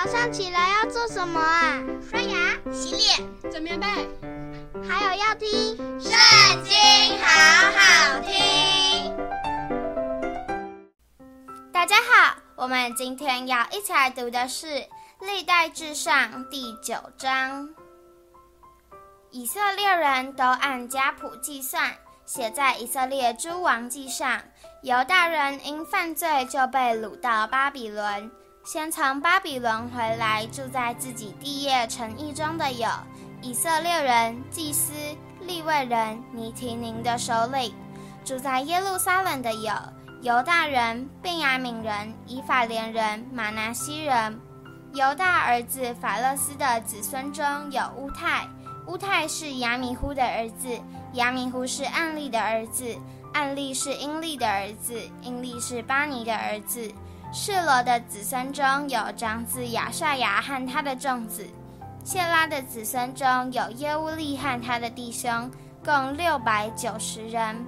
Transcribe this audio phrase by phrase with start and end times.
[0.00, 1.82] 早上起来要做什么啊？
[2.08, 3.86] 刷牙、洗脸、整棉被，
[4.88, 6.12] 还有要听《圣
[6.62, 6.72] 经》，
[7.20, 9.12] 好好听。
[11.72, 14.66] 大家好，我们今天要一起来读的是
[15.20, 16.14] 《历代至上》
[16.48, 17.68] 第九章。
[19.32, 21.92] 以色列人都按家谱计算，
[22.24, 24.42] 写在以色列诸王记上。
[24.84, 28.30] 犹大人因犯罪就被掳到巴比伦。
[28.70, 32.86] 先从巴比伦回来，住在自己地业城邑中的有
[33.40, 34.92] 以色列人、祭司、
[35.40, 37.72] 利未人、尼提宁的首领；
[38.26, 39.72] 住在耶路撒冷的有
[40.20, 44.38] 犹大人、便雅悯人、以法莲人、马拿西人。
[44.92, 48.46] 犹大儿子法勒斯的子孙中有乌太，
[48.86, 50.78] 乌太是亚米忽的儿子，
[51.14, 52.94] 亚米忽是暗利的儿子，
[53.32, 56.92] 暗利是英利的儿子，英利是巴尼的儿子。
[57.30, 61.46] 示罗的子孙中有长子亚赛亚和他的众子，
[62.02, 65.50] 谢拉的子孙中有耶乌利和他的弟兄，
[65.84, 67.64] 共六百九十人。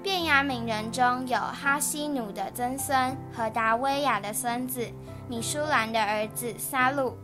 [0.00, 4.88] 便雅悯人中有哈希努的曾孙和达威亚的孙子，
[5.28, 7.18] 米舒兰的儿子撒路，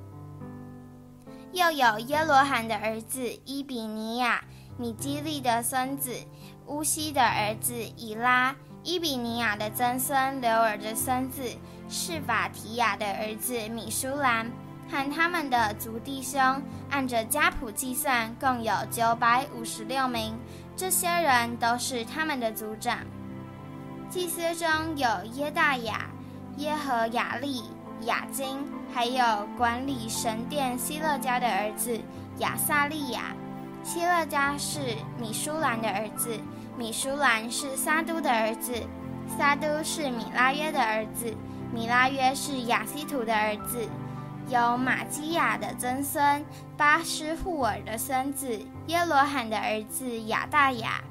[1.53, 4.43] 又有耶罗罕的儿子伊比尼亚，
[4.77, 6.13] 米基利的孙子
[6.67, 11.43] 乌西的儿子以拉，伊比尼亚的曾孙刘尔的孙子。
[11.89, 14.51] 是法提雅的儿子米舒兰
[14.89, 16.41] 和他们的族弟兄，
[16.91, 20.37] 按着家谱计算，共有九百五十六名。
[20.77, 22.99] 这些人都是他们的族长。
[24.09, 26.07] 祭司中有耶大雅、
[26.59, 27.65] 耶和雅利、
[28.03, 29.25] 雅金，还有
[29.57, 31.99] 管理神殿希勒家的儿子
[32.39, 33.35] 亚撒利亚。
[33.83, 36.39] 希勒家是米舒兰的儿子，
[36.77, 38.73] 米舒兰是撒都的儿子，
[39.39, 41.35] 撒都是米拉约的儿子。
[41.73, 43.87] 米拉约是亚西图的儿子，
[44.49, 46.45] 有玛基亚的曾孙
[46.77, 51.03] 巴斯户尔的孙子耶罗罕的儿子亚大雅，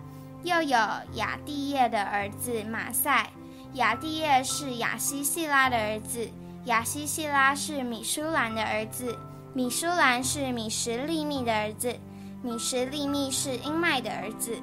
[0.43, 0.77] 又有
[1.13, 3.29] 亚蒂叶的儿子马赛。
[3.73, 6.29] 亚蒂叶是亚希细拉的儿子，
[6.65, 9.17] 亚希细拉是米舒兰的儿子，
[9.53, 11.93] 米舒兰是米什利密的儿子，
[12.41, 14.57] 米什利密是英麦的儿子。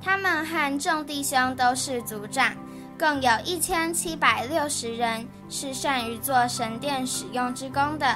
[0.00, 2.54] 他们和众弟兄都是族长。
[2.98, 8.06] 共有一千七百六十人是善于做神殿使用之工的。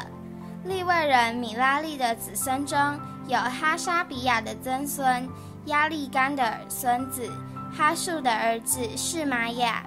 [0.64, 2.78] 利未人米拉利的子孙中
[3.28, 5.28] 有哈沙比亚的曾孙
[5.66, 7.30] 亚利干的孙子
[7.76, 9.84] 哈树的儿子是玛雅，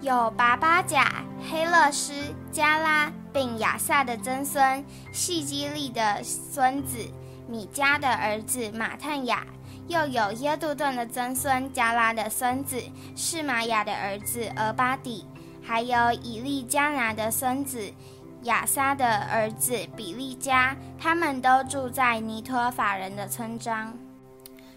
[0.00, 2.12] 有拔巴甲、黑勒斯、
[2.52, 6.98] 加拉并亚萨的曾孙细基利的孙子
[7.48, 9.46] 米迦的儿子马探雅。
[9.88, 12.78] 又有耶杜顿的曾孙加拉的孙子
[13.16, 15.26] 是玛雅的儿子俄巴底，
[15.62, 17.90] 还有以利加拿的孙子
[18.42, 23.96] 亚撒的儿子比利加，他们都住在尼托法人的村庄。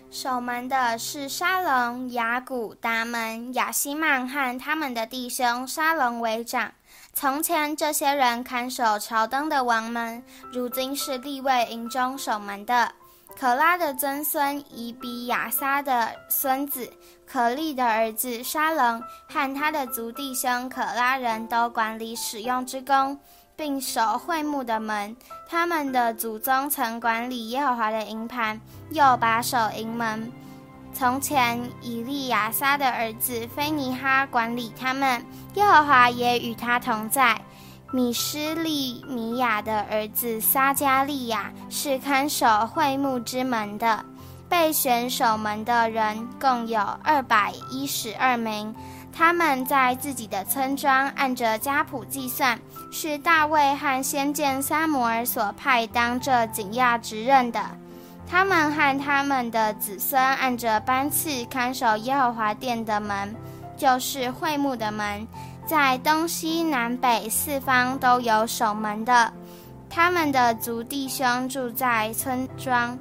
[0.10, 6.72] 守门的是沙龙、雅古、达门、亚西曼和他们的弟兄沙龙为长。
[7.14, 10.24] 从前这些人看守朝登的王门，
[10.54, 12.94] 如今是立位营中守门的。
[13.40, 16.88] 可拉的曾孙以比亚撒的孙子
[17.26, 23.20] 可利的儿子沙龙和他的族弟兄可拉人都管理使用之工，
[23.56, 25.16] 并守会幕的门。
[25.50, 28.60] 他们的祖宗曾管理耶和华的营盘，
[28.92, 30.32] 又把守营门。
[30.94, 35.26] 从前以利亚撒的儿子非尼哈管理他们，
[35.56, 37.42] 耶和华也与他同在。
[37.94, 44.06] 米施利米亚的儿子撒迦利亚是看守会幕之门的，
[44.48, 48.74] 被选守门的人共有二百一十二名。
[49.14, 52.58] 他们在自己的村庄按着家谱计算，
[52.94, 57.62] 是大卫和先见撒母耳所派当这紧亚职任的。
[58.26, 63.36] 他们和他们的子孙按着班次看守耶和华殿的门，
[63.76, 65.28] 就是会幕的门。
[65.72, 69.32] 在东西南北四方都有守门的，
[69.90, 73.00] 他们的族弟兄住在村庄，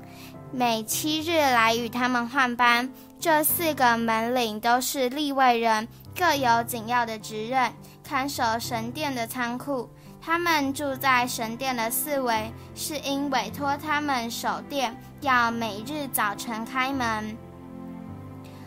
[0.53, 2.89] 每七日来与他们换班。
[3.19, 7.73] 这四个门领都是利位人，各有紧要的职任，
[8.05, 9.91] 看守神殿的仓库。
[10.23, 17.37] 他们住在神殿的四围，是因委托他们守殿，要每日早晨开门。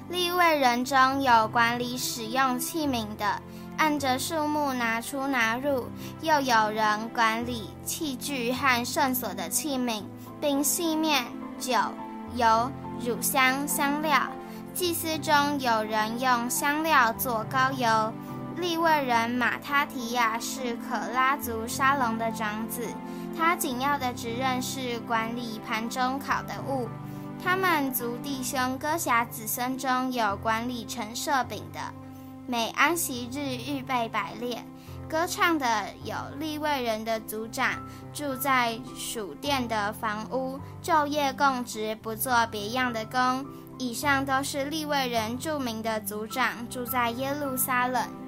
[0.09, 3.41] 利位人中有管理使用器皿的。
[3.77, 5.87] 按着数目拿出拿入，
[6.21, 10.03] 又有人管理器具和圣所的器皿，
[10.39, 11.25] 并细面、
[11.59, 11.73] 酒、
[12.35, 14.21] 油、乳香、香料。
[14.73, 18.11] 祭司中有人用香料做膏油，
[18.57, 22.87] 利未人马他提亚是可拉族沙龙的长子，
[23.37, 26.87] 他紧要的职任是管理盘中烤的物。
[27.43, 31.79] 他们族弟兄歌辖子孙中有管理陈设饼的，
[32.47, 33.39] 每安息日
[33.71, 34.63] 预备摆列。
[35.09, 37.81] 歌唱的有利未人的族长，
[38.13, 43.45] 住在属殿的房屋，昼夜供职，不做别样的工。
[43.77, 48.22] 以上都是利未人著名的族长，住在耶路撒冷。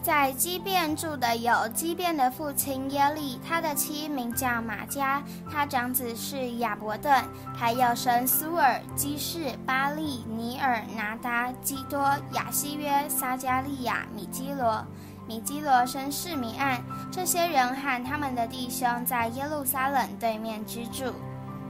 [0.00, 7.12] 在基遍住的有基遍的父亲耶利，他的妻名叫玛迦，他长子是亚伯顿，
[7.54, 12.00] 还有生苏尔、基士、巴利、尼尔、拿达、基多、
[12.32, 14.84] 亚希约、撒迦利亚、米基罗。
[15.26, 21.12] 米基罗生示米案，这些人和他们的弟兄在耶路撒冷对面居住。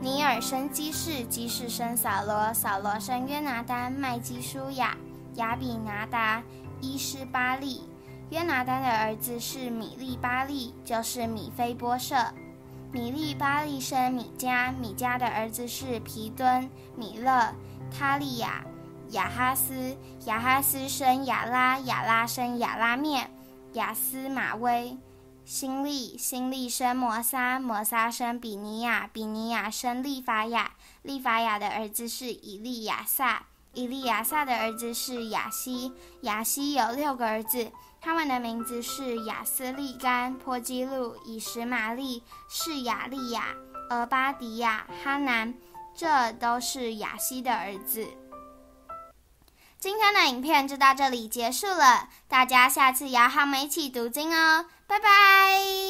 [0.01, 4.97] 尼尔生基士，基士生扫罗，扫罗生约拿单、麦基舒亚、
[5.35, 6.41] 亚比拿达、
[6.81, 7.83] 伊施巴利。
[8.31, 12.17] 约拿单的儿子是米利巴利，就是米非波设。
[12.93, 17.55] 米利巴利生米迦，米迦的儿子是皮敦、米勒、
[17.91, 18.65] 他利亚、
[19.11, 19.97] 亚哈斯。
[20.27, 23.31] 亚哈斯生亚拉，亚拉生亚拉面。
[23.75, 24.97] 亚斯玛威、
[25.45, 30.73] 辛利、辛利生摩萨，摩萨生比尼亚，比尼亚生利法亚，
[31.03, 35.93] 利法亚的儿子是以利亚撒，以利亚撒的儿子是亚希，
[36.23, 37.71] 亚希有六个儿子，
[38.01, 43.55] 他们的名字是亚斯利干、波基路、以实玛利、示亚利亚、
[43.91, 45.55] 俄巴底亚、哈南，
[45.95, 48.07] 这都是亚希的儿子。
[49.79, 55.88] 今天的影片就到这里结束了，大家下次也要和我们一起读经哦，拜拜。